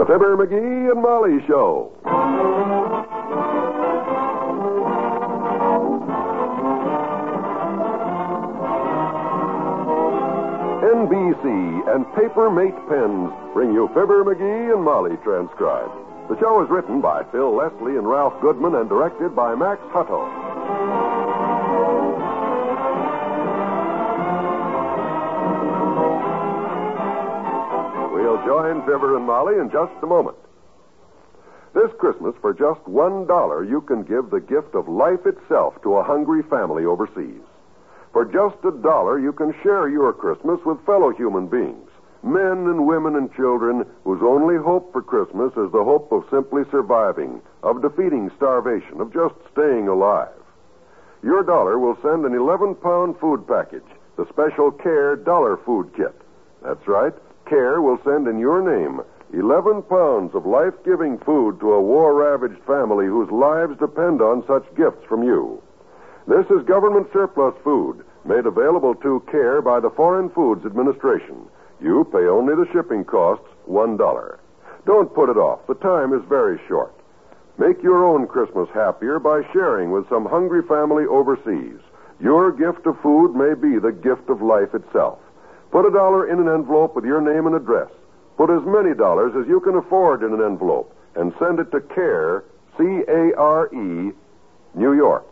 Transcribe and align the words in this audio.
The 0.00 0.06
Fibber 0.06 0.34
McGee 0.34 0.90
and 0.90 1.02
Molly 1.02 1.46
Show. 1.46 1.92
NBC 10.88 11.94
and 11.94 12.06
Paper 12.14 12.50
Mate 12.50 12.72
Pens 12.88 13.30
bring 13.52 13.74
you 13.74 13.88
Fibber 13.88 14.24
McGee 14.24 14.72
and 14.72 14.82
Molly 14.82 15.18
transcribed. 15.22 15.92
The 16.30 16.40
show 16.40 16.64
is 16.64 16.70
written 16.70 17.02
by 17.02 17.24
Phil 17.24 17.54
Leslie 17.54 17.98
and 17.98 18.08
Ralph 18.08 18.40
Goodwin 18.40 18.76
and 18.76 18.88
directed 18.88 19.36
by 19.36 19.54
Max 19.54 19.82
Hutto. 19.92 20.49
Join 28.60 28.82
Fibber 28.82 29.16
and 29.16 29.24
Molly 29.24 29.54
in 29.58 29.70
just 29.70 29.92
a 30.02 30.06
moment. 30.06 30.36
This 31.72 31.90
Christmas, 31.98 32.34
for 32.42 32.52
just 32.52 32.86
one 32.86 33.26
dollar, 33.26 33.64
you 33.64 33.80
can 33.80 34.02
give 34.02 34.28
the 34.28 34.38
gift 34.38 34.74
of 34.74 34.86
life 34.86 35.24
itself 35.24 35.80
to 35.82 35.96
a 35.96 36.02
hungry 36.02 36.42
family 36.42 36.84
overseas. 36.84 37.40
For 38.12 38.26
just 38.26 38.62
a 38.62 38.76
dollar, 38.82 39.18
you 39.18 39.32
can 39.32 39.54
share 39.62 39.88
your 39.88 40.12
Christmas 40.12 40.60
with 40.66 40.84
fellow 40.84 41.08
human 41.08 41.46
beings, 41.46 41.88
men 42.22 42.68
and 42.68 42.86
women 42.86 43.16
and 43.16 43.32
children 43.32 43.86
whose 44.04 44.20
only 44.20 44.58
hope 44.58 44.92
for 44.92 45.00
Christmas 45.00 45.52
is 45.56 45.72
the 45.72 45.82
hope 45.82 46.12
of 46.12 46.28
simply 46.28 46.64
surviving, 46.70 47.40
of 47.62 47.80
defeating 47.80 48.30
starvation, 48.36 49.00
of 49.00 49.10
just 49.10 49.36
staying 49.52 49.88
alive. 49.88 50.36
Your 51.22 51.42
dollar 51.42 51.78
will 51.78 51.96
send 52.02 52.26
an 52.26 52.34
11 52.34 52.74
pound 52.74 53.18
food 53.20 53.48
package, 53.48 53.88
the 54.18 54.28
special 54.28 54.70
CARE 54.70 55.16
Dollar 55.16 55.56
Food 55.64 55.94
Kit. 55.96 56.14
That's 56.62 56.86
right, 56.86 57.14
CARE 57.50 57.82
will 57.82 57.98
send 58.04 58.28
in 58.28 58.38
your 58.38 58.62
name 58.62 59.00
11 59.32 59.82
pounds 59.82 60.36
of 60.36 60.46
life 60.46 60.74
giving 60.84 61.18
food 61.18 61.58
to 61.58 61.72
a 61.72 61.82
war 61.82 62.14
ravaged 62.14 62.62
family 62.62 63.06
whose 63.06 63.28
lives 63.32 63.76
depend 63.80 64.22
on 64.22 64.46
such 64.46 64.72
gifts 64.76 65.04
from 65.08 65.24
you. 65.24 65.60
This 66.28 66.46
is 66.46 66.64
government 66.64 67.08
surplus 67.12 67.54
food 67.64 68.04
made 68.24 68.46
available 68.46 68.94
to 68.94 69.24
CARE 69.28 69.62
by 69.62 69.80
the 69.80 69.90
Foreign 69.90 70.30
Foods 70.30 70.64
Administration. 70.64 71.48
You 71.80 72.06
pay 72.12 72.28
only 72.30 72.54
the 72.54 72.70
shipping 72.72 73.04
costs, 73.04 73.48
$1. 73.68 74.38
Don't 74.86 75.12
put 75.12 75.28
it 75.28 75.36
off. 75.36 75.66
The 75.66 75.74
time 75.74 76.12
is 76.12 76.22
very 76.28 76.60
short. 76.68 76.94
Make 77.58 77.82
your 77.82 78.04
own 78.04 78.28
Christmas 78.28 78.68
happier 78.72 79.18
by 79.18 79.42
sharing 79.52 79.90
with 79.90 80.08
some 80.08 80.24
hungry 80.24 80.62
family 80.62 81.04
overseas. 81.04 81.80
Your 82.20 82.52
gift 82.52 82.86
of 82.86 83.00
food 83.00 83.34
may 83.34 83.54
be 83.54 83.80
the 83.80 83.90
gift 83.90 84.30
of 84.30 84.40
life 84.40 84.72
itself. 84.72 85.18
Put 85.70 85.86
a 85.86 85.90
dollar 85.90 86.28
in 86.28 86.40
an 86.40 86.48
envelope 86.48 86.96
with 86.96 87.04
your 87.04 87.20
name 87.20 87.46
and 87.46 87.54
address. 87.54 87.90
Put 88.36 88.50
as 88.50 88.62
many 88.66 88.94
dollars 88.94 89.34
as 89.40 89.46
you 89.46 89.60
can 89.60 89.76
afford 89.76 90.22
in 90.22 90.32
an 90.32 90.42
envelope 90.42 90.96
and 91.14 91.32
send 91.38 91.60
it 91.60 91.70
to 91.70 91.80
CARE, 91.80 92.44
C 92.76 92.84
A 93.06 93.34
R 93.36 93.66
E, 93.72 94.12
New 94.74 94.92
York. 94.92 95.24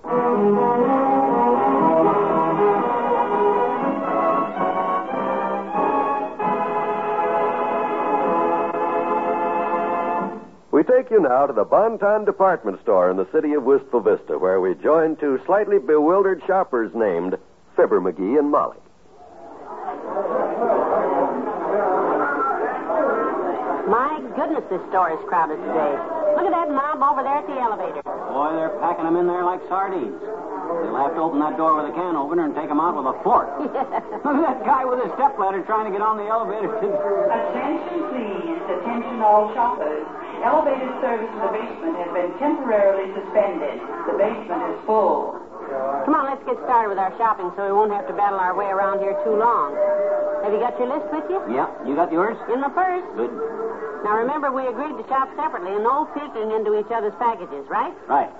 We 10.70 10.84
take 10.84 11.10
you 11.10 11.20
now 11.20 11.46
to 11.46 11.52
the 11.52 11.64
Bonton 11.64 12.24
department 12.24 12.80
store 12.82 13.10
in 13.10 13.16
the 13.16 13.26
city 13.32 13.54
of 13.54 13.64
Wistful 13.64 14.00
Vista, 14.00 14.38
where 14.38 14.60
we 14.60 14.74
join 14.74 15.16
two 15.16 15.40
slightly 15.46 15.78
bewildered 15.78 16.42
shoppers 16.46 16.92
named 16.94 17.36
Fibber 17.74 18.00
McGee 18.00 18.38
and 18.38 18.50
Molly. 18.50 18.78
This 24.68 24.80
store 24.92 25.12
is 25.12 25.20
crowded 25.28 25.56
today. 25.56 25.92
Look 26.36 26.46
at 26.46 26.54
that 26.54 26.68
mob 26.70 27.00
over 27.00 27.24
there 27.24 27.40
at 27.40 27.46
the 27.48 27.56
elevator. 27.56 28.04
Boy, 28.04 28.52
they're 28.54 28.76
packing 28.84 29.04
them 29.08 29.16
in 29.16 29.26
there 29.26 29.42
like 29.44 29.60
sardines. 29.68 30.20
They'll 30.20 31.00
have 31.00 31.16
to 31.16 31.22
open 31.24 31.40
that 31.40 31.56
door 31.56 31.80
with 31.80 31.88
a 31.88 31.94
can 31.96 32.14
opener 32.14 32.44
and 32.44 32.52
take 32.52 32.68
them 32.68 32.78
out 32.78 32.92
with 32.92 33.08
a 33.08 33.16
fork. 33.24 33.48
Look 33.64 33.72
at 33.72 34.44
that 34.44 34.60
guy 34.68 34.84
with 34.84 35.00
his 35.00 35.08
stepladder 35.16 35.64
trying 35.64 35.88
to 35.88 35.92
get 35.92 36.04
on 36.04 36.20
the 36.20 36.28
elevator. 36.28 36.68
Attention, 36.78 37.98
please. 38.12 38.60
Attention, 38.68 39.24
all 39.24 39.48
shoppers. 39.56 40.04
Elevator 40.44 40.92
service 41.00 41.26
to 41.34 41.38
the 41.40 41.50
basement 41.50 41.94
has 41.98 42.10
been 42.14 42.30
temporarily 42.38 43.08
suspended. 43.16 43.80
The 44.06 44.14
basement 44.20 44.62
is 44.70 44.78
full. 44.84 45.40
Come 46.04 46.14
on, 46.16 46.24
let's 46.30 46.44
get 46.48 46.56
started 46.64 46.88
with 46.88 47.00
our 47.00 47.12
shopping 47.20 47.52
so 47.56 47.64
we 47.66 47.72
won't 47.72 47.92
have 47.92 48.06
to 48.08 48.16
battle 48.16 48.38
our 48.40 48.56
way 48.56 48.68
around 48.72 49.00
here 49.00 49.12
too 49.24 49.36
long. 49.36 49.76
Have 50.44 50.52
you 50.52 50.60
got 50.60 50.78
your 50.78 50.88
list 50.88 51.08
with 51.12 51.26
you? 51.28 51.42
yeah, 51.52 51.68
you 51.84 51.92
got 51.96 52.12
yours? 52.12 52.38
In 52.48 52.60
the 52.60 52.72
purse. 52.72 53.04
Good. 53.18 53.32
Now 54.04 54.16
remember, 54.18 54.52
we 54.52 54.66
agreed 54.66 54.96
to 54.96 55.04
shop 55.08 55.28
separately 55.36 55.74
and 55.74 55.82
no 55.84 56.06
peeking 56.14 56.50
into 56.52 56.78
each 56.78 56.90
other's 56.90 57.14
packages, 57.18 57.66
right? 57.68 57.94
Right. 58.08 58.30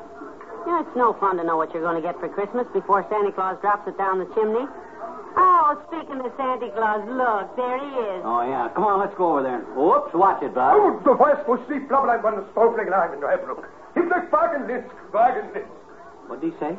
You 0.67 0.73
know, 0.73 0.81
it's 0.81 0.97
no 0.97 1.13
fun 1.19 1.37
to 1.39 1.45
know 1.45 1.57
what 1.57 1.73
you're 1.73 1.83
going 1.83 1.97
to 1.97 2.03
get 2.05 2.19
for 2.21 2.29
Christmas 2.29 2.67
before 2.73 3.07
Santa 3.09 3.33
Claus 3.33 3.57
drops 3.61 3.89
it 3.89 3.97
down 3.97 4.19
the 4.19 4.29
chimney. 4.35 4.67
Oh, 5.39 5.79
speaking 5.89 6.19
of 6.21 6.31
Santa 6.37 6.71
Claus, 6.75 7.03
look, 7.09 7.57
there 7.57 7.79
he 7.79 7.91
is. 8.17 8.21
Oh, 8.25 8.43
yeah. 8.43 8.69
Come 8.75 8.85
on, 8.85 8.99
let's 9.01 9.15
go 9.17 9.39
over 9.39 9.43
there. 9.43 9.61
Whoops, 9.75 10.13
watch 10.15 10.43
it, 10.43 10.55
Bob. 10.55 10.75
Oh, 10.77 11.01
du 11.05 11.15
weißt, 11.15 11.47
wo 11.47 11.57
sie 11.69 11.79
Blabbein 11.87 12.21
von 12.21 12.35
der 12.37 12.45
Stofling 12.53 12.89
rein, 12.89 13.19
Hebruck. 13.23 13.69
Gib 13.95 14.11
euch 14.13 14.33
Wagen 14.33 14.67
nicht, 14.67 14.87
Wagen 15.13 15.53
nicht. 15.55 15.67
What 16.29 16.41
did 16.41 16.53
he 16.53 16.59
say? 16.59 16.77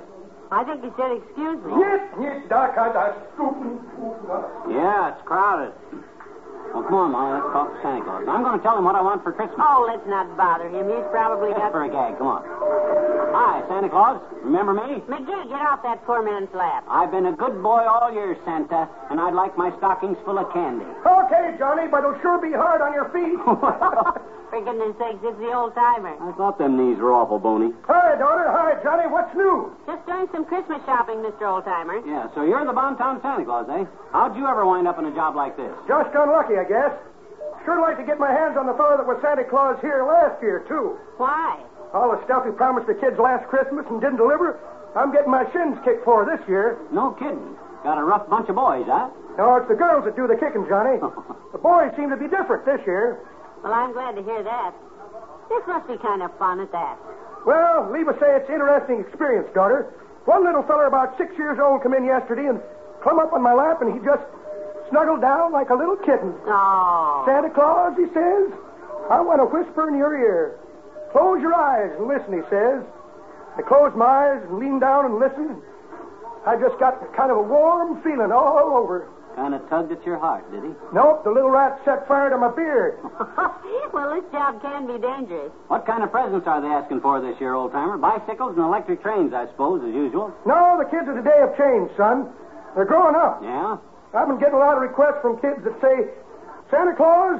I 0.51 0.63
think 0.63 0.83
he 0.83 0.89
said, 0.97 1.11
excuse 1.11 1.57
me. 1.63 1.77
Nicht, 1.77 2.17
nicht, 2.17 2.51
da 2.51 2.67
kann 2.69 2.93
das 2.93 3.15
Stufen, 3.33 3.79
Yeah, 4.69 5.09
it's 5.09 5.21
crowded. 5.25 5.73
Well, 6.73 6.83
come 6.85 6.93
on, 6.93 7.11
Molly, 7.11 7.41
let's 7.41 7.49
talk 7.51 7.73
to 7.73 7.77
Santa 7.81 8.05
Claus. 8.05 8.23
I'm 8.29 8.43
going 8.45 8.57
to 8.57 8.63
tell 8.63 8.77
him 8.77 8.85
what 8.85 8.93
I 8.95 9.01
want 9.01 9.23
for 9.25 9.33
Christmas. 9.33 9.57
Oh, 9.57 9.89
let's 9.89 10.05
not 10.05 10.29
bother 10.37 10.69
him. 10.69 10.85
He's 10.85 11.07
probably 11.09 11.49
Just 11.49 11.61
got... 11.65 11.71
for 11.73 11.83
a 11.83 11.89
gag, 11.89 12.17
come 12.21 12.29
on. 12.29 12.45
Hi, 13.33 13.65
Santa 13.67 13.89
Claus. 13.89 14.21
Remember 14.45 14.73
me? 14.73 15.01
McGee, 15.09 15.49
get 15.49 15.61
off 15.65 15.81
that 15.83 16.05
poor 16.05 16.21
man's 16.21 16.49
lap. 16.53 16.85
I've 16.89 17.09
been 17.09 17.25
a 17.25 17.33
good 17.33 17.61
boy 17.61 17.81
all 17.89 18.13
year, 18.13 18.37
Santa, 18.45 18.85
and 19.09 19.19
I'd 19.19 19.33
like 19.33 19.57
my 19.57 19.73
stockings 19.77 20.17
full 20.25 20.37
of 20.37 20.51
candy. 20.53 20.85
Okay, 21.29 21.53
Johnny, 21.61 21.85
but 21.85 22.01
it'll 22.01 22.17
sure 22.25 22.41
be 22.41 22.49
hard 22.49 22.81
on 22.81 22.89
your 22.97 23.05
feet. 23.13 23.37
For 24.49 24.57
goodness 24.65 24.97
sakes, 24.97 25.21
it's 25.21 25.37
the 25.37 25.53
old 25.53 25.77
timer. 25.77 26.17
I 26.17 26.33
thought 26.33 26.57
them 26.57 26.73
knees 26.73 26.97
were 26.97 27.13
awful 27.13 27.37
bony. 27.37 27.69
Hi, 27.85 28.17
daughter. 28.17 28.49
Hi, 28.49 28.81
Johnny. 28.81 29.05
What's 29.05 29.29
new? 29.37 29.69
Just 29.85 30.01
doing 30.09 30.25
some 30.33 30.41
Christmas 30.49 30.81
shopping, 30.89 31.21
Mr. 31.21 31.45
Oldtimer. 31.45 32.01
Yeah, 32.01 32.33
so 32.33 32.41
you're 32.41 32.65
the 32.65 32.73
Bonton 32.73 33.21
Santa 33.21 33.45
Claus, 33.45 33.69
eh? 33.69 33.85
How'd 34.09 34.33
you 34.33 34.49
ever 34.49 34.65
wind 34.65 34.89
up 34.89 34.97
in 34.97 35.05
a 35.05 35.13
job 35.13 35.37
like 35.37 35.53
this? 35.53 35.69
Just 35.85 36.09
unlucky, 36.17 36.57
I 36.57 36.65
guess. 36.65 36.97
Sure 37.61 37.77
like 37.77 38.01
to 38.01 38.05
get 38.09 38.17
my 38.17 38.33
hands 38.33 38.57
on 38.57 38.65
the 38.65 38.73
fellow 38.73 38.97
that 38.97 39.05
was 39.05 39.21
Santa 39.21 39.45
Claus 39.45 39.77
here 39.85 40.01
last 40.01 40.41
year, 40.41 40.65
too. 40.65 40.97
Why? 41.21 41.61
All 41.93 42.09
the 42.09 42.17
stuff 42.25 42.41
he 42.41 42.49
promised 42.57 42.89
the 42.89 42.97
kids 42.97 43.21
last 43.21 43.45
Christmas 43.53 43.85
and 43.93 44.01
didn't 44.01 44.17
deliver, 44.17 44.57
I'm 44.97 45.13
getting 45.13 45.29
my 45.29 45.45
shins 45.53 45.77
kicked 45.85 46.01
for 46.09 46.25
this 46.25 46.41
year. 46.49 46.81
No 46.89 47.13
kidding. 47.21 47.53
Got 47.83 47.97
a 47.97 48.03
rough 48.03 48.29
bunch 48.29 48.49
of 48.49 48.55
boys, 48.55 48.85
huh? 48.87 49.09
No, 49.37 49.55
it's 49.55 49.69
the 49.71 49.75
girls 49.75 50.03
that 50.03 50.15
do 50.15 50.27
the 50.27 50.35
kicking, 50.35 50.67
Johnny. 50.67 50.99
the 51.55 51.61
boys 51.61 51.95
seem 51.95 52.09
to 52.09 52.19
be 52.19 52.27
different 52.27 52.65
this 52.65 52.83
year. 52.85 53.23
Well, 53.63 53.71
I'm 53.71 53.93
glad 53.93 54.15
to 54.15 54.23
hear 54.23 54.43
that. 54.43 54.75
This 55.47 55.63
must 55.67 55.87
be 55.87 55.97
kind 55.97 56.21
of 56.21 56.31
fun 56.37 56.59
at 56.59 56.71
that. 56.71 56.99
Well, 57.45 57.89
leave 57.91 58.07
us 58.07 58.19
say 58.19 58.35
it's 58.35 58.47
an 58.49 58.59
interesting 58.59 58.99
experience, 58.99 59.47
daughter. 59.55 59.87
One 60.25 60.43
little 60.43 60.63
feller 60.63 60.85
about 60.85 61.17
six 61.17 61.31
years 61.37 61.57
old 61.57 61.81
come 61.81 61.93
in 61.93 62.03
yesterday 62.03 62.47
and 62.51 62.59
clumb 63.01 63.19
up 63.19 63.31
on 63.33 63.41
my 63.41 63.53
lap, 63.53 63.81
and 63.81 63.95
he 63.95 63.99
just 64.03 64.21
snuggled 64.91 65.21
down 65.21 65.51
like 65.51 65.69
a 65.69 65.75
little 65.75 65.95
kitten. 65.95 66.35
Oh. 66.45 67.23
Santa 67.25 67.49
Claus, 67.49 67.95
he 67.95 68.05
says, 68.13 68.51
I 69.09 69.21
want 69.21 69.39
to 69.39 69.47
whisper 69.47 69.87
in 69.87 69.97
your 69.97 70.13
ear. 70.13 70.59
Close 71.11 71.41
your 71.41 71.55
eyes 71.55 71.89
and 71.97 72.05
listen, 72.07 72.33
he 72.33 72.45
says. 72.51 72.83
I 73.57 73.61
closed 73.65 73.95
my 73.95 74.05
eyes 74.05 74.43
and 74.45 74.59
leaned 74.59 74.81
down 74.81 75.05
and 75.05 75.17
listened. 75.17 75.57
I 76.45 76.55
just 76.55 76.79
got 76.79 76.99
kind 77.15 77.31
of 77.31 77.37
a 77.37 77.41
warm 77.43 78.01
feeling 78.03 78.31
all 78.31 78.73
over. 78.75 79.07
Kind 79.35 79.53
of 79.53 79.61
tugged 79.69 79.91
at 79.91 80.03
your 80.05 80.17
heart, 80.17 80.49
did 80.51 80.63
he? 80.63 80.71
Nope, 80.91 81.23
the 81.23 81.31
little 81.31 81.49
rat 81.49 81.79
set 81.85 82.07
fire 82.07 82.29
to 82.29 82.37
my 82.37 82.49
beard. 82.51 82.99
well, 83.93 84.15
this 84.15 84.25
job 84.31 84.61
can 84.61 84.87
be 84.87 84.97
dangerous. 84.99 85.51
What 85.67 85.85
kind 85.85 86.03
of 86.03 86.11
presents 86.11 86.47
are 86.47 86.59
they 86.61 86.67
asking 86.67 87.01
for 87.01 87.21
this 87.21 87.39
year, 87.39 87.53
old 87.53 87.71
timer? 87.71 87.97
Bicycles 87.97 88.57
and 88.57 88.65
electric 88.65 89.01
trains, 89.01 89.33
I 89.33 89.47
suppose, 89.47 89.83
as 89.83 89.93
usual. 89.93 90.33
No, 90.45 90.75
the 90.79 90.89
kids 90.89 91.07
of 91.07 91.15
today 91.15 91.39
have 91.39 91.55
changed, 91.55 91.93
son. 91.95 92.27
They're 92.75 92.89
growing 92.89 93.15
up. 93.15 93.39
Yeah? 93.43 93.77
I've 94.13 94.27
been 94.27 94.39
getting 94.39 94.55
a 94.55 94.63
lot 94.63 94.75
of 94.75 94.81
requests 94.81 95.21
from 95.21 95.39
kids 95.39 95.63
that 95.63 95.77
say, 95.79 96.09
Santa 96.71 96.95
Claus, 96.95 97.39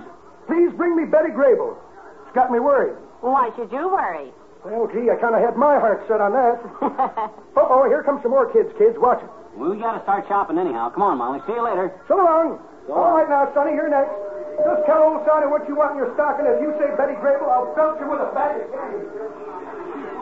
Please 0.50 0.74
bring 0.76 0.98
me 0.98 1.06
Betty 1.06 1.30
Grable. 1.30 1.78
It's 2.26 2.34
got 2.34 2.52
me 2.52 2.60
worried. 2.60 2.98
Why 3.22 3.52
should 3.56 3.72
you 3.72 3.88
worry? 3.88 4.32
Well, 4.64 4.92
gee, 4.92 5.08
I 5.08 5.16
kind 5.16 5.36
of 5.36 5.42
had 5.42 5.56
my 5.56 5.80
heart 5.80 6.04
set 6.08 6.20
on 6.20 6.36
that. 6.36 6.60
Uh-oh, 7.56 7.88
here 7.88 8.04
come 8.04 8.20
some 8.22 8.32
more 8.32 8.52
kids, 8.52 8.70
kids. 8.78 9.00
Watch 9.00 9.24
it. 9.24 9.32
We 9.56 9.80
gotta 9.80 10.04
start 10.04 10.28
shopping 10.28 10.60
anyhow. 10.60 10.92
Come 10.92 11.04
on, 11.04 11.18
Molly. 11.18 11.40
See 11.48 11.56
you 11.56 11.64
later. 11.64 11.96
So 12.08 12.16
long. 12.20 12.60
All 12.92 13.16
right 13.16 13.30
now, 13.30 13.48
Sonny, 13.56 13.72
here 13.72 13.88
next. 13.88 14.12
Just 14.60 14.84
tell 14.84 15.00
old 15.04 15.24
Sonny 15.24 15.48
what 15.48 15.64
you 15.72 15.76
want 15.80 15.96
in 15.96 16.04
your 16.04 16.12
stocking. 16.20 16.44
If 16.44 16.60
you 16.60 16.76
say 16.76 16.92
Betty 17.00 17.16
Grable, 17.24 17.48
I'll 17.48 17.72
belt 17.72 17.96
you 18.04 18.08
with 18.12 18.20
a 18.20 18.32
bag 18.36 18.60
of 18.60 18.68
candy. 18.76 19.08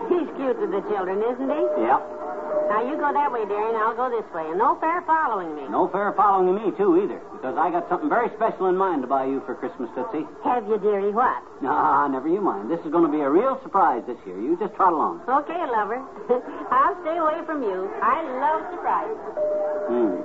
He's 0.08 0.28
cute 0.40 0.58
to 0.60 0.68
the 0.68 0.82
children, 0.90 1.20
isn't 1.20 1.50
he? 1.52 1.64
Yep. 1.84 2.02
Now 2.68 2.84
you 2.84 3.00
go 3.00 3.12
that 3.16 3.32
way, 3.32 3.48
dearie, 3.48 3.72
and 3.72 3.80
I'll 3.80 3.96
go 3.96 4.12
this 4.12 4.28
way. 4.36 4.44
And 4.44 4.60
no 4.60 4.76
fair 4.80 5.02
following 5.08 5.56
me. 5.56 5.68
No 5.72 5.88
fair 5.88 6.12
following 6.14 6.52
me, 6.52 6.76
too, 6.76 7.00
either, 7.00 7.20
because 7.32 7.56
I 7.56 7.72
got 7.72 7.88
something 7.88 8.10
very 8.12 8.28
special 8.36 8.68
in 8.68 8.76
mind 8.76 9.04
to 9.04 9.08
buy 9.08 9.24
you 9.24 9.40
for 9.48 9.56
Christmas, 9.56 9.88
Tootsie. 9.96 10.28
Have 10.44 10.68
you, 10.68 10.78
dearie? 10.78 11.16
What? 11.16 11.40
Ah, 11.64 12.08
never 12.12 12.28
you 12.28 12.42
mind. 12.42 12.70
This 12.70 12.80
is 12.84 12.92
going 12.92 13.08
to 13.08 13.12
be 13.12 13.24
a 13.24 13.30
real 13.30 13.60
surprise 13.64 14.04
this 14.06 14.20
year. 14.28 14.36
You 14.36 14.60
just 14.60 14.76
trot 14.76 14.92
along. 14.92 15.24
Okay, 15.28 15.60
lover. 15.72 16.04
I'll 16.72 16.98
stay 17.08 17.16
away 17.16 17.40
from 17.48 17.64
you. 17.64 17.88
I 18.04 18.20
love 18.44 18.62
surprises. 18.76 19.32
Hmm. 19.88 20.16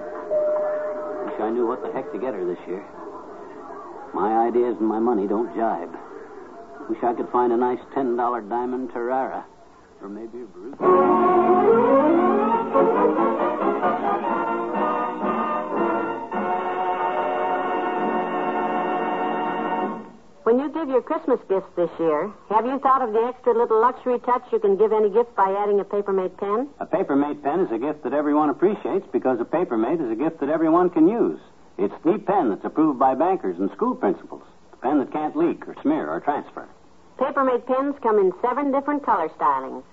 Wish 1.31 1.39
I 1.39 1.51
knew 1.51 1.67
what 1.67 1.83
the 1.83 1.93
heck 1.95 2.11
to 2.11 2.19
get 2.19 2.35
her 2.35 2.45
this 2.45 2.61
year. 2.67 2.83
My 4.15 4.47
ideas 4.51 4.77
and 4.79 4.89
my 4.89 4.99
money 4.99 5.27
don't 5.27 5.55
jibe. 5.55 5.95
Wish 6.91 6.99
I 7.03 7.15
could 7.15 7.31
find 7.31 7.53
a 7.53 7.57
nice 7.57 7.81
$10 7.95 8.19
diamond 8.51 8.91
tiara. 8.93 9.47
Or 10.03 10.09
maybe 10.09 10.43
a 10.43 10.47
Brute. 10.47 10.75
When 20.43 20.59
you 20.59 20.69
give 20.71 20.89
your 20.89 21.03
Christmas 21.03 21.39
gifts 21.49 21.71
this 21.77 21.89
year, 22.01 22.33
have 22.51 22.67
you 22.67 22.81
thought 22.81 23.01
of 23.01 23.13
the 23.13 23.21
extra 23.21 23.57
little 23.57 23.81
luxury 23.81 24.19
touch 24.19 24.43
you 24.51 24.59
can 24.59 24.77
give 24.77 24.93
any 24.93 25.09
gift 25.09 25.37
by 25.37 25.55
adding 25.57 25.79
a 25.79 25.85
Papermate 25.85 26.37
pen? 26.37 26.69
A 26.81 26.87
Papermate 26.87 27.41
pen 27.45 27.61
is 27.61 27.71
a 27.71 27.79
gift 27.79 28.03
that 28.03 28.13
everyone 28.13 28.51
appreciates 28.51 29.07
because 29.13 29.39
a 29.41 29.45
Papermate 29.45 30.01
is 30.01 30.11
a 30.11 30.17
gift 30.17 30.41
that 30.41 30.49
everyone 30.49 30.91
can 30.91 31.07
use. 31.07 31.39
It's 31.79 31.95
the 32.05 32.19
pen 32.19 32.51
that's 32.51 32.65
approved 32.65 32.99
by 32.99 33.15
bankers 33.15 33.57
and 33.61 33.71
school 33.71 33.95
principals. 33.95 34.43
The 34.73 34.79
pen 34.79 34.99
that 34.99 35.13
can't 35.13 35.37
leak 35.37 35.69
or 35.69 35.77
smear 35.81 36.11
or 36.11 36.19
transfer. 36.19 36.67
Papermate 37.19 37.67
pens 37.67 37.95
come 38.03 38.19
in 38.19 38.33
seven 38.43 38.73
different 38.73 39.05
color 39.05 39.29
stylings. 39.39 39.85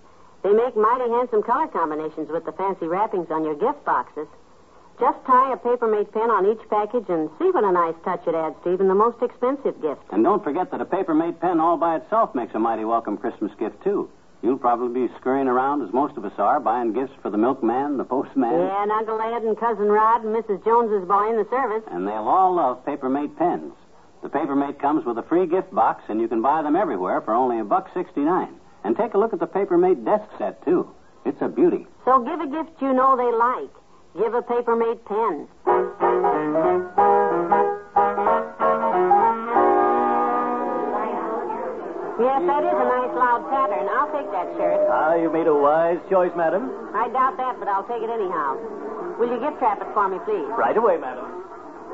They 0.43 0.53
make 0.53 0.75
mighty 0.75 1.09
handsome 1.09 1.43
color 1.43 1.67
combinations 1.67 2.29
with 2.29 2.45
the 2.45 2.53
fancy 2.53 2.87
wrappings 2.87 3.29
on 3.29 3.43
your 3.43 3.55
gift 3.55 3.83
boxes. 3.85 4.27
Just 4.99 5.17
tie 5.25 5.53
a 5.53 5.57
Papermate 5.57 6.11
pen 6.11 6.29
on 6.29 6.45
each 6.45 6.59
package 6.69 7.07
and 7.07 7.29
see 7.39 7.51
what 7.51 7.63
a 7.63 7.71
nice 7.71 7.95
touch 8.03 8.27
it 8.27 8.35
adds 8.35 8.55
to 8.63 8.73
even 8.73 8.87
the 8.87 8.95
most 8.95 9.21
expensive 9.21 9.81
gift. 9.81 10.01
And 10.11 10.23
don't 10.23 10.43
forget 10.43 10.71
that 10.71 10.81
a 10.81 10.85
Papermate 10.85 11.39
pen 11.39 11.59
all 11.59 11.77
by 11.77 11.95
itself 11.95 12.35
makes 12.35 12.53
a 12.53 12.59
mighty 12.59 12.83
welcome 12.83 13.17
Christmas 13.17 13.51
gift, 13.59 13.81
too. 13.83 14.09
You'll 14.41 14.57
probably 14.57 15.07
be 15.07 15.13
scurrying 15.19 15.47
around, 15.47 15.81
as 15.83 15.93
most 15.93 16.15
of 16.15 16.23
us 16.23 16.37
are, 16.37 16.59
buying 16.59 16.93
gifts 16.93 17.13
for 17.21 17.29
the 17.29 17.37
milkman, 17.37 17.97
the 17.97 18.05
postman. 18.05 18.51
Yeah, 18.51 18.83
and 18.83 18.91
Uncle 18.91 19.19
Ed 19.19 19.43
and 19.43 19.57
Cousin 19.57 19.87
Rod 19.87 20.23
and 20.23 20.35
Mrs. 20.35 20.63
Jones's 20.63 21.07
boy 21.07 21.29
in 21.29 21.37
the 21.37 21.47
service. 21.49 21.83
And 21.91 22.07
they'll 22.07 22.27
all 22.27 22.55
love 22.55 22.85
Papermate 22.85 23.37
pens. 23.37 23.73
The 24.21 24.29
Papermate 24.29 24.79
comes 24.79 25.05
with 25.05 25.17
a 25.17 25.23
free 25.23 25.47
gift 25.47 25.73
box, 25.73 26.03
and 26.09 26.19
you 26.19 26.27
can 26.27 26.41
buy 26.41 26.61
them 26.61 26.75
everywhere 26.75 27.21
for 27.21 27.33
only 27.33 27.59
a 27.59 27.63
buck 27.63 27.89
sixty-nine. 27.93 28.58
And 28.83 28.95
take 28.95 29.13
a 29.13 29.17
look 29.17 29.33
at 29.33 29.39
the 29.39 29.47
Papermate 29.47 30.03
desk 30.05 30.25
set, 30.37 30.63
too. 30.65 30.89
It's 31.25 31.41
a 31.41 31.47
beauty. 31.47 31.85
So 32.05 32.23
give 32.23 32.39
a 32.39 32.47
gift 32.47 32.81
you 32.81 32.93
know 32.93 33.15
they 33.17 33.31
like. 33.35 33.73
Give 34.17 34.33
a 34.33 34.41
Papermate 34.41 35.03
pen. 35.05 35.47
Yes, 42.19 42.43
that 42.51 42.63
is 42.67 42.75
a 42.75 42.87
nice 42.87 43.15
loud 43.15 43.47
pattern. 43.47 43.87
I'll 43.95 44.11
take 44.11 44.27
that 44.31 44.47
shirt. 44.59 44.79
Ah, 44.91 45.15
you 45.15 45.31
made 45.31 45.47
a 45.47 45.55
wise 45.55 45.99
choice, 46.09 46.31
madam. 46.35 46.67
I 46.93 47.07
doubt 47.15 47.37
that, 47.37 47.55
but 47.59 47.67
I'll 47.67 47.87
take 47.87 48.03
it 48.03 48.11
anyhow. 48.11 48.59
Will 49.19 49.31
you 49.31 49.39
gift 49.39 49.59
trap 49.59 49.79
it 49.79 49.87
for 49.93 50.07
me, 50.09 50.19
please? 50.27 50.47
Right 50.51 50.75
away, 50.75 50.97
madam. 50.99 51.31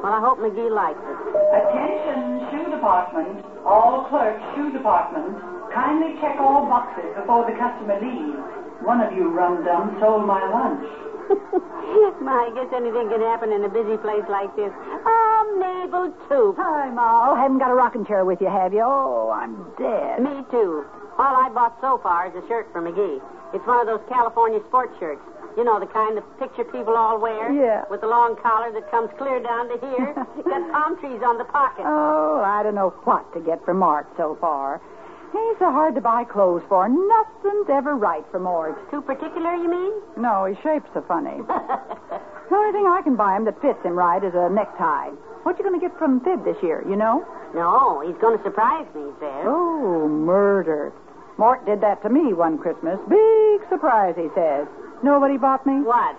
Well, 0.01 0.13
I 0.13 0.19
hope 0.21 0.39
McGee 0.41 0.69
likes 0.73 0.97
it. 0.97 1.17
Attention, 1.53 2.41
shoe 2.49 2.71
department. 2.73 3.45
All 3.65 4.05
clerks, 4.09 4.41
shoe 4.55 4.71
department. 4.71 5.55
Kindly 5.75 6.16
check 6.24 6.39
all 6.39 6.72
boxes 6.72 7.12
before 7.19 7.44
the 7.44 7.56
customer 7.60 8.00
leaves. 8.00 8.39
One 8.80 9.04
of 9.04 9.12
you 9.12 9.27
rum-dum 9.27 10.00
stole 10.00 10.24
my 10.24 10.39
lunch. 10.48 10.88
My, 12.24 12.48
I 12.48 12.51
guess 12.56 12.72
anything 12.72 13.10
can 13.10 13.19
happen 13.19 13.51
in 13.51 13.66
a 13.66 13.69
busy 13.69 13.98
place 13.98 14.24
like 14.30 14.56
this. 14.56 14.72
Oh, 14.72 15.42
Mabel, 15.60 16.13
too. 16.30 16.56
Hi, 16.57 16.89
Ma. 16.89 17.31
Oh, 17.31 17.36
haven't 17.36 17.57
got 17.60 17.72
a 17.72 17.74
rocking 17.74 18.06
chair 18.06 18.24
with 18.24 18.39
you, 18.42 18.48
have 18.48 18.74
you? 18.74 18.83
Oh, 18.86 19.33
I'm 19.36 19.68
dead. 19.77 20.22
Me, 20.24 20.45
too. 20.50 20.86
All 21.18 21.36
I 21.36 21.50
bought 21.50 21.75
so 21.81 22.00
far 22.01 22.28
is 22.30 22.36
a 22.36 22.48
shirt 22.48 22.69
for 22.71 22.81
McGee. 22.81 23.19
It's 23.54 23.66
one 23.68 23.80
of 23.81 23.88
those 23.88 24.01
California 24.07 24.60
sports 24.68 24.94
shirts. 25.00 25.21
You 25.57 25.63
know, 25.63 25.80
the 25.80 25.88
kind 25.88 26.18
that 26.18 26.25
picture 26.39 26.66
people 26.66 26.95
all 26.95 27.19
wear. 27.19 27.51
Yeah. 27.51 27.83
With 27.89 28.01
the 28.01 28.07
long 28.07 28.36
collar 28.44 28.71
that 28.71 28.92
comes 28.92 29.10
clear 29.18 29.42
down 29.42 29.69
to 29.69 29.78
here. 29.80 30.13
Got 30.44 30.71
palm 30.71 31.00
trees 31.00 31.21
on 31.24 31.38
the 31.38 31.45
pocket. 31.45 31.86
Oh, 31.88 32.44
I 32.45 32.63
don't 32.63 32.75
know 32.75 32.94
what 33.04 33.31
to 33.33 33.39
get 33.39 33.63
for 33.63 33.74
Mark 33.74 34.07
so 34.18 34.38
far. 34.39 34.81
He's 35.35 35.59
so 35.59 35.67
hard 35.71 35.95
to 35.95 36.01
buy 36.01 36.23
clothes 36.23 36.63
for. 36.69 36.87
Nothing's 36.87 37.67
ever 37.69 37.95
right 37.95 38.23
for 38.31 38.39
Mort. 38.39 38.79
Too 38.89 39.01
particular, 39.01 39.53
you 39.55 39.69
mean? 39.69 39.91
No, 40.15 40.45
his 40.45 40.55
shape's 40.63 40.87
so 40.93 41.03
funny. 41.07 41.43
the 41.47 42.55
only 42.55 42.71
thing 42.71 42.87
I 42.87 43.01
can 43.03 43.17
buy 43.17 43.35
him 43.35 43.43
that 43.43 43.59
fits 43.61 43.83
him 43.83 43.99
right 43.99 44.23
is 44.23 44.33
a 44.33 44.49
necktie. 44.49 45.11
What 45.43 45.57
you 45.59 45.65
going 45.67 45.77
to 45.77 45.85
get 45.85 45.97
from 45.99 46.21
Fib 46.23 46.45
this 46.45 46.55
year, 46.63 46.83
you 46.87 46.95
know? 46.95 47.25
no, 47.53 47.99
he's 48.05 48.15
going 48.21 48.37
to 48.37 48.43
surprise 48.43 48.87
me, 48.95 49.01
he 49.11 49.13
says. 49.19 49.43
Oh, 49.43 50.07
murder. 50.07 50.93
Mort 51.37 51.65
did 51.65 51.81
that 51.81 52.01
to 52.03 52.09
me 52.09 52.31
one 52.33 52.57
Christmas. 52.57 52.97
Big 53.09 53.59
surprise, 53.67 54.15
he 54.15 54.27
says. 54.35 54.67
Nobody 55.03 55.37
bought 55.37 55.65
me? 55.65 55.83
What? 55.83 56.15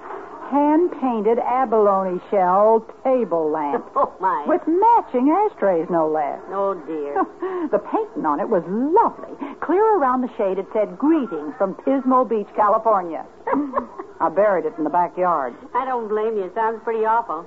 Hand-painted 0.50 1.38
abalone 1.40 2.20
shell 2.30 2.86
table 3.04 3.50
lamp. 3.50 3.84
Oh, 3.96 4.12
my. 4.20 4.44
With 4.46 4.60
matching 4.68 5.30
ashtrays, 5.32 5.88
no 5.88 6.06
less. 6.06 6.38
Oh, 6.52 6.74
dear. 6.86 7.24
the 7.72 7.78
painting 7.78 8.26
on 8.26 8.40
it 8.40 8.48
was 8.48 8.62
lovely. 8.68 9.32
Clear 9.60 9.96
around 9.96 10.20
the 10.20 10.28
shade, 10.36 10.58
it 10.58 10.66
said, 10.72 10.98
Greetings 10.98 11.54
from 11.56 11.74
Pismo 11.74 12.28
Beach, 12.28 12.46
California. 12.54 13.24
I 14.20 14.28
buried 14.28 14.66
it 14.66 14.74
in 14.78 14.84
the 14.84 14.90
backyard. 14.90 15.54
I 15.74 15.84
don't 15.84 16.08
blame 16.08 16.36
you. 16.36 16.44
It 16.44 16.54
sounds 16.54 16.80
pretty 16.84 17.04
awful. 17.04 17.46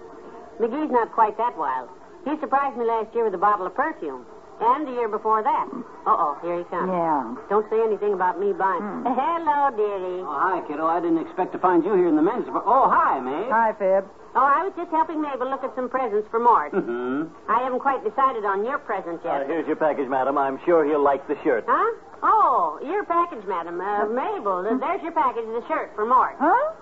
McGee's 0.60 0.92
not 0.92 1.12
quite 1.14 1.38
that 1.38 1.56
wild. 1.58 1.90
He 2.26 2.38
surprised 2.40 2.78
me 2.78 2.86
last 2.86 3.14
year 3.16 3.24
with 3.26 3.34
a 3.34 3.38
bottle 3.42 3.66
of 3.66 3.76
perfume. 3.76 4.26
And 4.62 4.88
the 4.88 4.92
year 4.92 5.08
before 5.08 5.42
that. 5.42 5.68
Uh-oh, 6.06 6.36
here 6.44 6.58
he 6.60 6.66
comes. 6.68 6.92
Yeah. 6.92 7.36
Don't 7.48 7.64
say 7.72 7.80
anything 7.82 8.12
about 8.14 8.40
me 8.40 8.52
buying. 8.52 9.04
Hello, 9.08 9.72
dearie. 9.72 10.20
Oh, 10.20 10.36
hi, 10.36 10.60
kiddo. 10.68 10.86
I 10.86 11.00
didn't 11.00 11.20
expect 11.24 11.54
to 11.54 11.60
find 11.60 11.84
you 11.84 11.94
here 11.96 12.08
in 12.08 12.16
the 12.16 12.22
men's 12.22 12.44
department. 12.46 12.68
Oh, 12.68 12.90
hi, 12.92 13.20
Maeve. 13.24 13.48
Hi, 13.52 13.72
Fib. 13.80 14.04
Oh, 14.36 14.46
I 14.46 14.62
was 14.68 14.74
just 14.78 14.92
helping 14.92 15.22
Mabel 15.22 15.50
look 15.50 15.64
at 15.64 15.74
some 15.76 15.90
presents 15.90 16.28
for 16.30 16.40
Mort. 16.40 16.72
Mm-hmm. 16.76 17.32
I 17.50 17.64
haven't 17.64 17.80
quite 17.80 18.04
decided 18.04 18.44
on 18.46 18.64
your 18.66 18.78
present 18.78 19.24
Uh, 19.26 19.42
yet. 19.42 19.48
here's 19.48 19.66
your 19.66 19.76
package, 19.80 20.08
madam. 20.08 20.38
I'm 20.38 20.60
sure 20.66 20.86
he'll 20.86 21.02
like 21.04 21.26
the 21.28 21.36
shirt. 21.44 21.64
Huh? 21.68 21.96
Oh, 22.22 22.78
your 22.84 23.06
package, 23.06 23.42
madam. 23.48 23.80
Uh, 23.82 24.06
Mabel, 24.12 24.68
uh, 24.68 24.78
there's 24.78 25.02
your 25.02 25.14
package, 25.16 25.48
the 25.48 25.64
shirt 25.68 25.92
for 25.96 26.06
Mort. 26.06 26.36
Huh? 26.38 26.76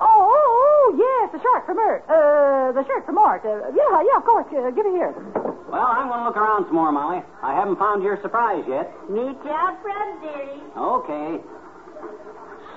Oh, 0.00 0.22
oh, 0.94 1.02
yes, 1.02 1.32
the 1.34 1.40
shirt 1.42 1.66
for 1.66 1.74
Mort. 1.74 2.04
Uh, 2.08 2.72
the 2.72 2.86
shirt 2.86 3.04
for 3.06 3.12
Mort. 3.12 3.42
Uh, 3.44 3.70
yeah, 3.74 4.02
yeah, 4.02 4.16
of 4.16 4.24
course. 4.24 4.46
Uh, 4.54 4.70
give 4.70 4.86
it 4.86 4.94
here. 4.94 5.12
Well, 5.68 5.86
I'm 5.90 6.08
going 6.08 6.20
to 6.20 6.26
look 6.26 6.36
around 6.36 6.66
some 6.66 6.74
more, 6.76 6.92
Molly. 6.92 7.22
I 7.42 7.54
haven't 7.54 7.78
found 7.78 8.02
your 8.02 8.20
surprise 8.22 8.64
yet. 8.68 8.92
Meet 9.10 9.36
you 9.42 9.50
out 9.50 9.80
front, 9.82 10.22
dearie. 10.22 10.62
Okay. 10.76 11.42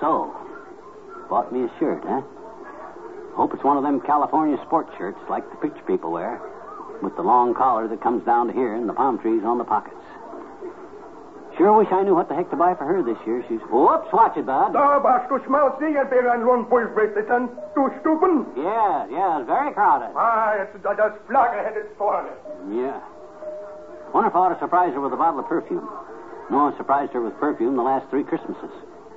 So, 0.00 0.34
bought 1.30 1.52
me 1.52 1.64
a 1.64 1.70
shirt, 1.78 2.02
huh? 2.02 2.22
Hope 3.34 3.54
it's 3.54 3.62
one 3.62 3.76
of 3.76 3.84
them 3.84 4.00
California 4.00 4.58
sports 4.66 4.90
shirts 4.98 5.18
like 5.30 5.48
the 5.50 5.56
preacher 5.56 5.82
people 5.86 6.10
wear, 6.10 6.40
with 7.02 7.14
the 7.14 7.22
long 7.22 7.54
collar 7.54 7.86
that 7.86 8.02
comes 8.02 8.24
down 8.26 8.48
to 8.48 8.52
here 8.52 8.74
and 8.74 8.88
the 8.88 8.92
palm 8.92 9.18
trees 9.18 9.44
on 9.44 9.58
the 9.58 9.64
pockets. 9.64 9.94
Sure 11.58 11.72
wish 11.76 11.88
I 11.90 12.02
knew 12.04 12.14
what 12.14 12.28
the 12.28 12.34
heck 12.36 12.48
to 12.50 12.56
buy 12.56 12.74
for 12.74 12.84
her 12.86 13.02
this 13.02 13.18
year. 13.26 13.44
She's. 13.48 13.58
Whoops, 13.68 14.06
watch 14.12 14.36
it, 14.36 14.46
Bud. 14.46 14.72
Da 14.72 15.02
warst 15.02 15.28
du 15.28 15.38
schmalzig 15.42 15.96
en 15.96 16.08
wäre 16.10 16.30
ein 16.30 16.42
Rundpulsbracelet 16.44 17.26
Du 17.74 17.90
Stupen. 18.00 18.46
Yeah, 18.56 19.06
yeah, 19.10 19.38
it's 19.40 19.46
very 19.48 19.72
crowded. 19.74 20.14
Ah, 20.14 20.54
jetzt, 20.56 20.78
da- 20.84 20.94
das 20.94 21.12
Flagge 21.26 21.58
hätte 21.58 21.84
vorne. 21.98 22.30
Yeah. 22.70 23.00
Wonder 24.14 24.28
if 24.30 24.34
I 24.36 24.38
ought 24.38 24.54
to 24.54 24.58
surprise 24.60 24.94
her 24.94 25.00
with 25.00 25.12
a 25.12 25.16
bottle 25.16 25.40
of 25.40 25.48
perfume. 25.48 25.86
No, 26.48 26.68
I 26.68 26.76
surprised 26.76 27.12
her 27.12 27.20
with 27.20 27.36
perfume 27.40 27.76
the 27.76 27.82
last 27.82 28.08
three 28.08 28.22
Christmases. 28.24 28.70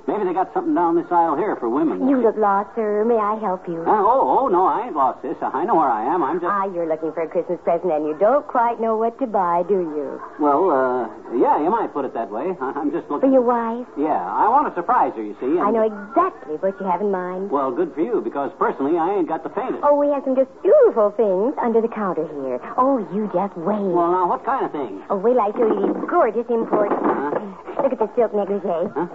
Maybe 0.06 0.24
they 0.24 0.32
got 0.34 0.52
something 0.52 0.74
down 0.74 0.96
this 0.96 1.06
aisle 1.10 1.36
here 1.36 1.54
for 1.56 1.68
women. 1.68 2.08
You 2.08 2.20
look 2.20 2.36
lost, 2.36 2.74
sir. 2.74 3.04
May 3.04 3.16
I 3.16 3.38
help 3.38 3.68
you? 3.68 3.82
Uh, 3.82 4.02
oh, 4.02 4.38
oh, 4.40 4.48
no, 4.48 4.66
I 4.66 4.86
ain't 4.86 4.96
lost 4.96 5.22
this. 5.22 5.36
I 5.40 5.64
know 5.64 5.76
where 5.76 5.88
I 5.88 6.02
am. 6.12 6.22
I'm 6.22 6.40
just. 6.40 6.50
Ah, 6.50 6.64
you're 6.66 6.88
looking 6.88 7.12
for 7.12 7.22
a 7.22 7.28
Christmas 7.28 7.60
present 7.62 7.92
and 7.92 8.06
you 8.06 8.16
don't 8.18 8.46
quite 8.46 8.80
know 8.80 8.96
what 8.96 9.18
to 9.20 9.26
buy, 9.26 9.62
do 9.68 9.78
you? 9.78 10.20
Well, 10.40 10.70
uh, 10.70 11.06
yeah, 11.38 11.62
you 11.62 11.70
might 11.70 11.92
put 11.94 12.04
it 12.04 12.14
that 12.14 12.30
way. 12.30 12.56
I- 12.60 12.72
I'm 12.74 12.90
just 12.90 13.08
looking. 13.10 13.30
For 13.30 13.32
your 13.32 13.42
wife? 13.46 13.86
Yeah, 13.96 14.18
I 14.18 14.48
want 14.48 14.66
to 14.68 14.74
surprise 14.74 15.12
her, 15.14 15.22
you 15.22 15.36
see. 15.40 15.46
and- 15.46 15.62
I 15.62 15.70
know 15.70 15.82
exactly 15.86 16.56
what 16.56 16.78
you 16.80 16.86
have 16.86 17.00
in 17.00 17.10
mind. 17.12 17.50
Well, 17.50 17.70
good 17.70 17.94
for 17.94 18.00
you, 18.00 18.20
because 18.20 18.50
personally, 18.58 18.98
I 18.98 19.14
ain't 19.14 19.28
got 19.28 19.42
the 19.44 19.50
faintest. 19.50 19.84
Oh, 19.86 19.94
we 19.94 20.08
have 20.08 20.24
some 20.24 20.34
just 20.34 20.50
beautiful 20.62 21.10
things 21.12 21.54
under 21.62 21.80
the 21.80 21.88
counter 21.88 22.26
here. 22.42 22.60
Oh, 22.76 22.98
you 23.14 23.30
just 23.32 23.56
wait. 23.56 23.78
Well, 23.78 24.10
now, 24.10 24.26
what 24.26 24.44
kind 24.44 24.66
of 24.66 24.72
things? 24.72 25.00
Oh, 25.10 25.16
wait 25.16 25.34
till 25.34 25.42
I 25.42 25.50
show 25.52 25.66
you 25.66 25.94
these 25.94 26.04
gorgeous 26.10 26.46
imports. 26.50 26.94
Huh? 26.98 27.38
Look 27.82 27.92
at 27.92 27.98
this 27.98 28.10
silk 28.16 28.34
negligee. 28.34 28.90
Huh? 28.94 29.06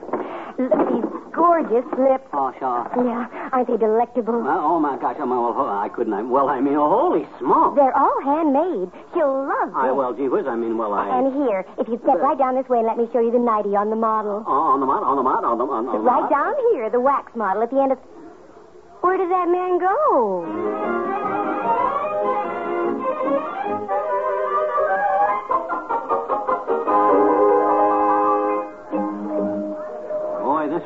Look 0.57 0.73
at 0.73 0.87
these 0.89 1.05
gorgeous 1.33 1.85
slips. 1.93 2.25
Oh, 2.33 2.49
sure. 2.57 2.89
Yeah, 2.97 3.29
aren't 3.53 3.67
they 3.67 3.77
delectable? 3.77 4.41
Well, 4.41 4.57
oh, 4.57 4.79
my 4.79 4.97
gosh. 4.97 5.17
I'm, 5.19 5.29
well, 5.29 5.53
oh, 5.55 5.69
I 5.69 5.87
couldn't. 5.89 6.13
I, 6.13 6.23
well, 6.23 6.49
I 6.49 6.59
mean, 6.59 6.73
oh, 6.73 6.89
holy 6.89 7.27
smoke. 7.37 7.75
They're 7.75 7.95
all 7.95 8.17
handmade. 8.25 8.89
She'll 9.13 9.45
love 9.45 9.69
I, 9.75 9.87
them. 9.87 9.97
well, 9.97 10.13
gee 10.13 10.27
whiz, 10.27 10.47
I 10.47 10.55
mean, 10.55 10.77
well, 10.77 10.93
I... 10.93 11.13
And 11.13 11.33
here, 11.45 11.63
if 11.77 11.87
you 11.87 11.99
step 12.01 12.17
right 12.19 12.37
down 12.37 12.55
this 12.55 12.67
way 12.67 12.79
and 12.79 12.87
let 12.87 12.97
me 12.97 13.07
show 13.13 13.19
you 13.19 13.31
the 13.31 13.37
nightie 13.39 13.77
on 13.77 13.89
the 13.89 13.95
model. 13.95 14.43
Oh, 14.47 14.73
on 14.73 14.79
the 14.79 14.87
mud, 14.89 15.03
on 15.03 15.15
the 15.15 15.23
mud, 15.23 15.43
on 15.45 15.57
the 15.57 15.65
on, 15.65 15.87
on 15.87 15.93
the 15.93 16.01
right 16.01 16.29
down 16.29 16.53
here, 16.73 16.89
the 16.89 16.99
wax 16.99 17.35
model 17.35 17.61
at 17.61 17.69
the 17.69 17.79
end 17.79 17.91
of. 17.91 17.99
Where 19.01 19.17
did 19.17 19.29
that 19.29 19.47
man 19.47 19.77
go? 19.77 21.06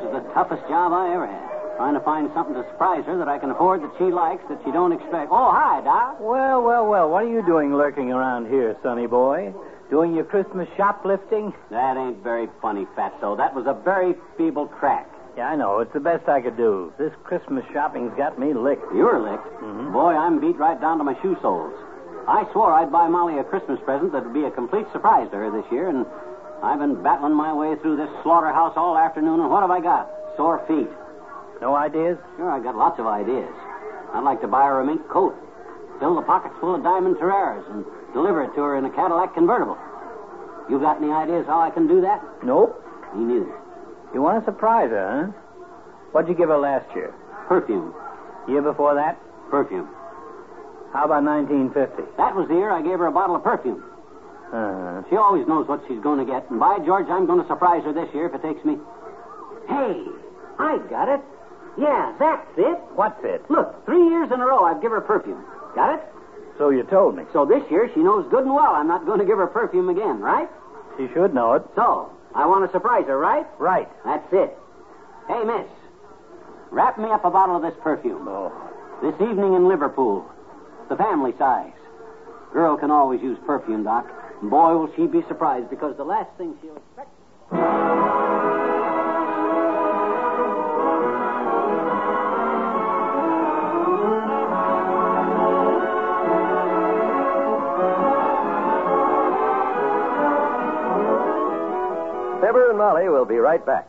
Is 0.02 0.12
the 0.12 0.20
toughest 0.34 0.62
job 0.68 0.92
I 0.92 1.14
ever 1.14 1.26
had. 1.26 1.48
Trying 1.76 1.94
to 1.94 2.00
find 2.00 2.30
something 2.34 2.54
to 2.54 2.62
surprise 2.70 3.04
her 3.06 3.16
that 3.18 3.28
I 3.28 3.38
can 3.38 3.50
afford 3.50 3.82
that 3.82 3.92
she 3.98 4.04
likes 4.04 4.44
that 4.48 4.60
she 4.64 4.70
don't 4.70 4.92
expect. 4.92 5.30
Oh, 5.32 5.50
hi, 5.50 5.80
Doc. 5.80 6.20
Well, 6.20 6.62
well, 6.62 6.86
well, 6.86 7.08
what 7.08 7.24
are 7.24 7.28
you 7.32 7.42
doing 7.42 7.74
lurking 7.74 8.12
around 8.12 8.46
here, 8.48 8.76
sonny 8.82 9.06
boy? 9.06 9.54
Doing 9.90 10.14
your 10.14 10.24
Christmas 10.24 10.68
shoplifting? 10.76 11.52
That 11.70 11.96
ain't 11.96 12.22
very 12.22 12.48
funny, 12.60 12.86
Fatso. 12.96 13.36
That 13.36 13.54
was 13.54 13.66
a 13.66 13.74
very 13.74 14.14
feeble 14.36 14.66
crack. 14.66 15.08
Yeah, 15.36 15.48
I 15.48 15.56
know. 15.56 15.80
It's 15.80 15.92
the 15.94 16.00
best 16.00 16.28
I 16.28 16.40
could 16.42 16.56
do. 16.58 16.92
This 16.98 17.12
Christmas 17.24 17.64
shopping's 17.72 18.12
got 18.16 18.38
me 18.38 18.52
licked. 18.52 18.92
You're 18.94 19.18
licked. 19.18 19.48
Mhm. 19.62 19.92
Boy, 19.92 20.14
I'm 20.14 20.40
beat 20.40 20.58
right 20.58 20.78
down 20.78 20.98
to 20.98 21.04
my 21.04 21.14
shoe 21.22 21.36
soles. 21.40 21.72
I 22.28 22.44
swore 22.52 22.72
I'd 22.72 22.92
buy 22.92 23.08
Molly 23.08 23.38
a 23.38 23.44
Christmas 23.44 23.80
present 23.80 24.12
that'd 24.12 24.32
be 24.32 24.44
a 24.44 24.50
complete 24.50 24.86
surprise 24.92 25.28
to 25.30 25.36
her 25.38 25.50
this 25.50 25.64
year, 25.72 25.88
and 25.88 26.06
I've 26.62 26.78
been 26.78 27.02
battling 27.02 27.34
my 27.34 27.52
way 27.52 27.74
through 27.82 27.96
this 27.96 28.10
slaughterhouse 28.22 28.74
all 28.76 28.96
afternoon, 28.96 29.40
and 29.40 29.50
what 29.50 29.62
have 29.62 29.70
I 29.70 29.80
got? 29.80 30.08
Sore 30.36 30.62
feet. 30.68 30.88
No 31.60 31.74
ideas? 31.74 32.18
Sure, 32.36 32.50
I 32.50 32.62
got 32.62 32.76
lots 32.76 32.98
of 33.00 33.06
ideas. 33.06 33.50
I'd 34.14 34.22
like 34.22 34.40
to 34.42 34.48
buy 34.48 34.66
her 34.66 34.80
a 34.80 34.84
mink 34.84 35.08
coat, 35.08 35.34
fill 35.98 36.14
the 36.14 36.22
pockets 36.22 36.54
full 36.60 36.74
of 36.74 36.82
diamond 36.82 37.16
tiaras, 37.18 37.64
and 37.70 37.84
deliver 38.12 38.44
it 38.44 38.54
to 38.54 38.62
her 38.62 38.78
in 38.78 38.84
a 38.84 38.90
Cadillac 38.90 39.34
convertible. 39.34 39.76
You 40.70 40.78
got 40.78 41.02
any 41.02 41.10
ideas 41.10 41.46
how 41.46 41.60
I 41.60 41.70
can 41.70 41.88
do 41.88 42.00
that? 42.02 42.22
Nope. 42.44 42.78
Me 43.14 43.24
neither. 43.24 43.52
You 44.14 44.22
want 44.22 44.44
to 44.44 44.44
surprise 44.50 44.90
her, 44.90 45.26
huh? 45.26 45.38
What'd 46.12 46.28
you 46.28 46.36
give 46.36 46.48
her 46.48 46.58
last 46.58 46.86
year? 46.94 47.12
Perfume. 47.48 47.94
Year 48.46 48.62
before 48.62 48.94
that? 48.94 49.18
Perfume. 49.50 49.88
How 50.92 51.06
about 51.06 51.24
1950? 51.24 52.02
That 52.18 52.36
was 52.36 52.48
the 52.48 52.54
year 52.54 52.70
I 52.70 52.82
gave 52.82 52.98
her 52.98 53.06
a 53.06 53.12
bottle 53.12 53.34
of 53.34 53.42
perfume. 53.42 53.82
Uh, 54.52 55.02
She 55.08 55.16
always 55.16 55.46
knows 55.48 55.66
what 55.66 55.82
she's 55.88 56.00
going 56.00 56.18
to 56.24 56.30
get, 56.30 56.48
and 56.50 56.60
by 56.60 56.78
George, 56.84 57.06
I'm 57.08 57.26
going 57.26 57.40
to 57.40 57.48
surprise 57.48 57.82
her 57.84 57.92
this 57.92 58.12
year 58.14 58.26
if 58.26 58.34
it 58.34 58.42
takes 58.42 58.64
me. 58.64 58.76
Hey, 59.68 60.04
I 60.58 60.78
got 60.90 61.08
it. 61.08 61.20
Yeah, 61.78 62.12
that's 62.18 62.46
it. 62.58 62.78
what's 62.94 63.18
it? 63.24 63.40
Look, 63.50 63.84
three 63.86 64.04
years 64.08 64.30
in 64.30 64.40
a 64.40 64.44
row 64.46 64.64
I've 64.64 64.82
given 64.82 65.00
her 65.00 65.00
perfume. 65.00 65.42
Got 65.74 65.94
it? 65.96 66.02
So 66.58 66.68
you 66.68 66.82
told 66.84 67.16
me. 67.16 67.24
So 67.32 67.46
this 67.46 67.62
year 67.70 67.90
she 67.94 68.00
knows 68.00 68.28
good 68.30 68.44
and 68.44 68.54
well 68.54 68.74
I'm 68.76 68.86
not 68.86 69.06
going 69.06 69.20
to 69.20 69.24
give 69.24 69.38
her 69.38 69.46
perfume 69.46 69.88
again, 69.88 70.20
right? 70.20 70.48
She 70.98 71.08
should 71.14 71.32
know 71.32 71.54
it. 71.54 71.62
So, 71.74 72.12
I 72.34 72.44
want 72.46 72.68
to 72.68 72.72
surprise 72.76 73.06
her, 73.06 73.16
right? 73.18 73.46
Right. 73.58 73.88
That's 74.04 74.26
it. 74.32 74.52
Hey, 75.28 75.42
miss, 75.44 75.66
wrap 76.70 76.98
me 76.98 77.08
up 77.08 77.24
a 77.24 77.30
bottle 77.30 77.56
of 77.56 77.62
this 77.62 77.74
perfume. 77.82 78.28
Oh. 78.28 78.52
This 79.00 79.14
evening 79.26 79.54
in 79.54 79.66
Liverpool. 79.66 80.26
The 80.90 80.96
family 80.96 81.32
size. 81.38 81.72
Girl 82.52 82.76
can 82.76 82.90
always 82.90 83.22
use 83.22 83.38
perfume, 83.46 83.84
Doc. 83.84 84.06
Boy, 84.42 84.76
will 84.76 84.92
she 84.96 85.06
be 85.06 85.22
surprised 85.28 85.70
because 85.70 85.96
the 85.96 86.04
last 86.04 86.30
thing 86.36 86.54
she'll 86.60 86.76
expect. 86.76 87.08
Fibber 102.40 102.70
and 102.70 102.78
Molly 102.78 103.08
will 103.08 103.24
be 103.24 103.36
right 103.36 103.64
back. 103.64 103.88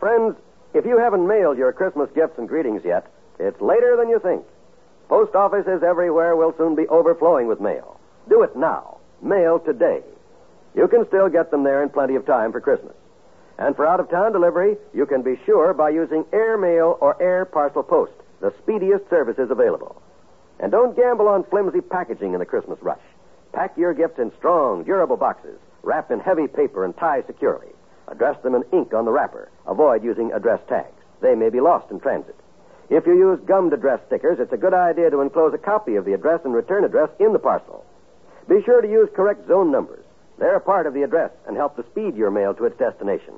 Friends, 0.00 0.36
if 0.74 0.84
you 0.84 0.98
haven't 0.98 1.26
mailed 1.26 1.56
your 1.56 1.72
Christmas 1.72 2.10
gifts 2.14 2.38
and 2.38 2.48
greetings 2.48 2.82
yet, 2.84 3.06
it's 3.38 3.60
later 3.60 3.96
than 3.96 4.08
you 4.08 4.18
think. 4.18 4.44
Post 5.08 5.36
offices 5.36 5.82
everywhere 5.82 6.34
will 6.34 6.54
soon 6.58 6.74
be 6.74 6.88
overflowing 6.88 7.46
with 7.46 7.60
mail. 7.60 8.00
Do 8.28 8.42
it 8.42 8.56
now. 8.56 8.97
Mail 9.22 9.58
today. 9.58 10.02
You 10.74 10.88
can 10.88 11.06
still 11.08 11.28
get 11.28 11.50
them 11.50 11.64
there 11.64 11.82
in 11.82 11.88
plenty 11.88 12.14
of 12.14 12.26
time 12.26 12.52
for 12.52 12.60
Christmas. 12.60 12.94
And 13.58 13.74
for 13.74 13.86
out 13.86 13.98
of 13.98 14.08
town 14.08 14.32
delivery, 14.32 14.76
you 14.94 15.06
can 15.06 15.22
be 15.22 15.40
sure 15.44 15.74
by 15.74 15.90
using 15.90 16.24
air 16.32 16.56
mail 16.56 16.96
or 17.00 17.20
air 17.20 17.44
parcel 17.44 17.82
post, 17.82 18.12
the 18.40 18.54
speediest 18.62 19.08
services 19.10 19.50
available. 19.50 20.00
And 20.60 20.70
don't 20.70 20.96
gamble 20.96 21.26
on 21.26 21.44
flimsy 21.44 21.80
packaging 21.80 22.32
in 22.32 22.38
the 22.38 22.46
Christmas 22.46 22.78
rush. 22.80 23.02
Pack 23.52 23.76
your 23.76 23.94
gifts 23.94 24.18
in 24.18 24.30
strong, 24.38 24.84
durable 24.84 25.16
boxes, 25.16 25.58
wrapped 25.82 26.12
in 26.12 26.20
heavy 26.20 26.46
paper 26.46 26.84
and 26.84 26.96
tie 26.96 27.22
securely. 27.26 27.68
Address 28.06 28.40
them 28.42 28.54
in 28.54 28.62
ink 28.72 28.94
on 28.94 29.04
the 29.04 29.10
wrapper. 29.10 29.50
Avoid 29.66 30.04
using 30.04 30.32
address 30.32 30.60
tags. 30.68 31.02
They 31.20 31.34
may 31.34 31.50
be 31.50 31.60
lost 31.60 31.90
in 31.90 31.98
transit. 31.98 32.36
If 32.90 33.06
you 33.06 33.18
use 33.18 33.40
gummed 33.44 33.72
address 33.72 34.00
stickers, 34.06 34.38
it's 34.40 34.52
a 34.52 34.56
good 34.56 34.72
idea 34.72 35.10
to 35.10 35.20
enclose 35.20 35.52
a 35.52 35.58
copy 35.58 35.96
of 35.96 36.04
the 36.04 36.14
address 36.14 36.40
and 36.44 36.54
return 36.54 36.84
address 36.84 37.10
in 37.18 37.32
the 37.32 37.38
parcel. 37.38 37.84
Be 38.48 38.62
sure 38.64 38.80
to 38.80 38.88
use 38.88 39.08
correct 39.14 39.46
zone 39.46 39.70
numbers. 39.70 40.04
They're 40.38 40.56
a 40.56 40.60
part 40.60 40.86
of 40.86 40.94
the 40.94 41.02
address 41.02 41.30
and 41.46 41.56
help 41.56 41.76
to 41.76 41.84
speed 41.90 42.16
your 42.16 42.30
mail 42.30 42.54
to 42.54 42.64
its 42.64 42.78
destination. 42.78 43.34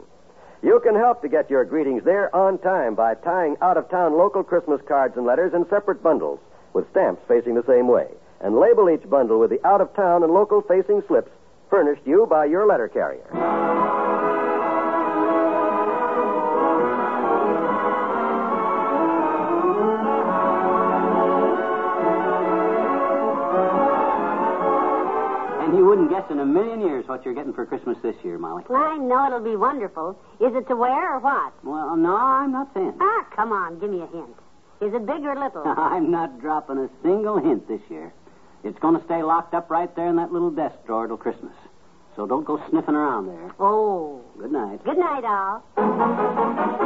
You 0.62 0.80
can 0.80 0.94
help 0.94 1.22
to 1.22 1.28
get 1.28 1.50
your 1.50 1.64
greetings 1.64 2.04
there 2.04 2.34
on 2.34 2.58
time 2.58 2.94
by 2.94 3.14
tying 3.14 3.56
out 3.60 3.76
of 3.76 3.88
town 3.90 4.16
local 4.16 4.44
Christmas 4.44 4.80
cards 4.86 5.16
and 5.16 5.26
letters 5.26 5.52
in 5.54 5.68
separate 5.68 6.02
bundles 6.02 6.38
with 6.74 6.88
stamps 6.90 7.22
facing 7.26 7.54
the 7.54 7.64
same 7.66 7.88
way. 7.88 8.08
And 8.40 8.58
label 8.58 8.88
each 8.88 9.08
bundle 9.08 9.40
with 9.40 9.50
the 9.50 9.66
out 9.66 9.80
of 9.80 9.94
town 9.94 10.22
and 10.22 10.32
local 10.32 10.62
facing 10.62 11.02
slips 11.08 11.30
furnished 11.70 12.02
you 12.06 12.26
by 12.28 12.44
your 12.44 12.66
letter 12.66 12.88
carrier. 12.88 13.69
Guess 26.20 26.30
in 26.30 26.40
a 26.40 26.46
million 26.46 26.80
years 26.80 27.06
what 27.08 27.24
you're 27.24 27.34
getting 27.34 27.52
for 27.52 27.64
Christmas 27.66 27.96
this 28.02 28.16
year, 28.22 28.38
Molly. 28.38 28.64
I 28.70 28.96
know 28.98 29.26
it'll 29.26 29.40
be 29.40 29.56
wonderful. 29.56 30.18
Is 30.40 30.54
it 30.54 30.68
to 30.68 30.76
wear 30.76 31.16
or 31.16 31.20
what? 31.20 31.52
Well, 31.64 31.96
no, 31.96 32.16
I'm 32.16 32.52
not 32.52 32.68
saying. 32.74 32.94
Ah, 33.00 33.26
come 33.34 33.52
on, 33.52 33.78
give 33.78 33.90
me 33.90 34.02
a 34.02 34.06
hint. 34.06 34.36
Is 34.80 34.94
it 34.94 35.06
big 35.06 35.24
or 35.24 35.34
little? 35.34 35.62
I'm 35.66 36.10
not 36.10 36.40
dropping 36.40 36.78
a 36.78 36.88
single 37.02 37.38
hint 37.38 37.68
this 37.68 37.80
year. 37.88 38.12
It's 38.64 38.78
going 38.80 38.98
to 38.98 39.04
stay 39.04 39.22
locked 39.22 39.54
up 39.54 39.70
right 39.70 39.94
there 39.96 40.08
in 40.08 40.16
that 40.16 40.32
little 40.32 40.50
desk 40.50 40.76
drawer 40.86 41.06
till 41.06 41.16
Christmas. 41.16 41.54
So 42.16 42.26
don't 42.26 42.44
go 42.44 42.60
sniffing 42.68 42.94
around 42.94 43.26
there. 43.26 43.50
oh. 43.58 44.22
Good 44.38 44.52
night. 44.52 44.84
Good 44.84 44.98
night, 44.98 45.24
all. 45.24 46.79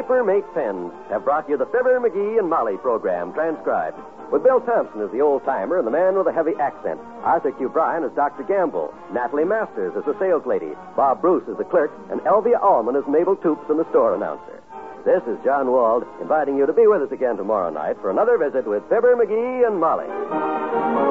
NBC 0.00 0.08
and 0.08 0.08
Paper 0.08 0.24
Mate 0.24 0.54
Pens 0.54 0.92
have 1.10 1.24
brought 1.24 1.48
you 1.48 1.56
the 1.56 1.66
Fibber, 1.66 2.00
McGee, 2.00 2.38
and 2.38 2.48
Molly 2.48 2.76
program 2.78 3.32
transcribed. 3.32 3.98
With 4.32 4.44
Bill 4.44 4.60
Thompson 4.60 5.02
as 5.02 5.10
the 5.10 5.20
old 5.20 5.44
timer 5.44 5.78
and 5.78 5.86
the 5.86 5.90
man 5.90 6.16
with 6.16 6.26
a 6.26 6.32
heavy 6.32 6.52
accent, 6.60 7.00
Arthur 7.22 7.52
Q. 7.52 7.68
Bryan 7.68 8.04
as 8.04 8.12
Dr. 8.12 8.44
Gamble, 8.44 8.94
Natalie 9.12 9.44
Masters 9.44 9.92
as 9.96 10.04
the 10.04 10.16
sales 10.18 10.46
lady, 10.46 10.72
Bob 10.96 11.20
Bruce 11.20 11.44
as 11.50 11.58
the 11.58 11.64
clerk, 11.64 11.90
and 12.10 12.20
Elvia 12.22 12.62
Allman 12.62 12.96
as 12.96 13.04
Mabel 13.08 13.36
Toops 13.36 13.68
and 13.68 13.78
the 13.78 13.88
store 13.90 14.14
announcer. 14.14 14.62
This 15.04 15.22
is 15.26 15.38
John 15.44 15.70
Wald 15.70 16.04
inviting 16.20 16.56
you 16.56 16.66
to 16.66 16.72
be 16.72 16.86
with 16.86 17.02
us 17.02 17.12
again 17.12 17.36
tomorrow 17.36 17.70
night 17.70 17.96
for 18.00 18.10
another 18.10 18.38
visit 18.38 18.66
with 18.66 18.82
Fibber, 18.88 19.16
McGee, 19.16 19.66
and 19.66 19.80
Molly. 19.80 21.09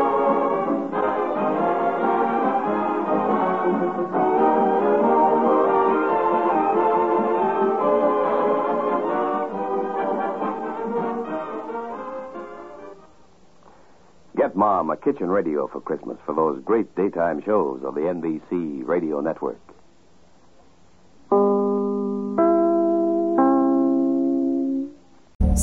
Mom 14.60 14.90
a 14.90 14.98
kitchen 14.98 15.30
radio 15.30 15.68
for 15.68 15.80
Christmas 15.80 16.18
for 16.26 16.36
those 16.36 16.62
great 16.66 16.94
daytime 16.94 17.42
shows 17.46 17.82
of 17.86 17.96
the 17.96 18.02
NBC 18.02 18.86
radio 18.86 19.22
network. 19.22 19.69